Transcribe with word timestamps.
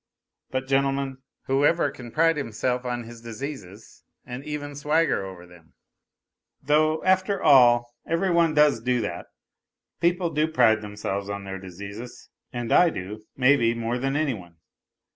But, 0.49 0.67
gentlemen, 0.67 1.19
whoever 1.43 1.91
can 1.91 2.09
pride 2.09 2.35
himself 2.35 2.85
on 2.85 3.03
his 3.03 3.21
diseases 3.21 4.03
and 4.25 4.43
even 4.43 4.73
swagger 4.73 5.23
over 5.23 5.45
them? 5.45 5.73
Though, 6.59 7.03
after 7.03 7.39
all, 7.39 7.93
every 8.07 8.31
one 8.31 8.55
does 8.55 8.81
do 8.81 8.99
that; 9.01 9.27
people 9.99 10.31
do 10.31 10.47
pride 10.47 10.81
themselves 10.81 11.29
on 11.29 11.43
their 11.43 11.59
diseases, 11.59 12.29
and 12.51 12.71
I 12.71 12.89
do, 12.89 13.25
may 13.37 13.55
be, 13.55 13.75
more 13.75 13.99
than 13.99 14.15
any 14.15 14.33
one. 14.33 14.55